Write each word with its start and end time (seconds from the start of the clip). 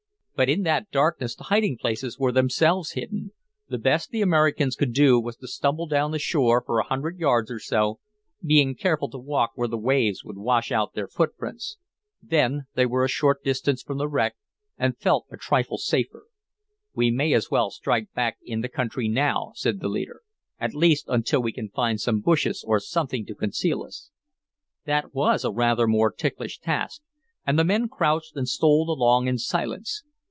But 0.33 0.49
in 0.49 0.63
that 0.63 0.89
darkness 0.89 1.35
the 1.35 1.43
hiding 1.43 1.77
places 1.77 2.17
were 2.17 2.31
themselves 2.31 2.93
hidden; 2.93 3.31
the 3.67 3.77
best 3.77 4.09
the 4.09 4.23
Americans 4.23 4.75
could 4.75 4.91
do 4.91 5.19
was 5.19 5.37
to 5.37 5.47
stumble 5.47 5.85
down 5.85 6.09
the 6.09 6.17
shore 6.17 6.63
for 6.65 6.79
a 6.79 6.83
hundred 6.83 7.19
yards 7.19 7.51
or 7.51 7.59
so, 7.59 7.99
being 8.43 8.73
careful 8.73 9.07
to 9.11 9.19
walk 9.19 9.51
where 9.53 9.67
the 9.67 9.77
waves 9.77 10.23
would 10.25 10.39
wash 10.39 10.71
out 10.71 10.93
their 10.95 11.07
footprints. 11.07 11.77
Then 12.23 12.65
they 12.73 12.87
were 12.87 13.05
a 13.05 13.07
short 13.07 13.43
distance 13.43 13.83
from 13.83 13.99
the 13.99 14.07
wreck 14.07 14.35
and 14.79 14.97
felt 14.97 15.27
a 15.29 15.37
trifle 15.37 15.77
safer. 15.77 16.25
"We 16.95 17.11
may 17.11 17.33
as 17.33 17.51
well 17.51 17.69
strike 17.69 18.11
back 18.13 18.37
in 18.43 18.61
the 18.61 18.67
country 18.69 19.07
now," 19.07 19.51
said 19.53 19.79
the 19.79 19.89
leader, 19.89 20.21
"at 20.59 20.73
least 20.73 21.05
until 21.07 21.43
we 21.43 21.51
can 21.51 21.69
find 21.69 22.01
some 22.01 22.19
bushes 22.19 22.63
or 22.67 22.79
something 22.79 23.27
to 23.27 23.35
conceal 23.35 23.83
us." 23.83 24.09
That 24.87 25.13
was 25.13 25.45
a 25.45 25.51
rather 25.51 25.85
more 25.85 26.11
ticklish 26.11 26.57
task, 26.59 27.01
and 27.45 27.59
the 27.59 27.63
men 27.63 27.87
crouched 27.87 28.35
and 28.35 28.49
stole 28.49 28.89
along 28.89 29.27
in 29.27 29.37
silence. 29.37 30.01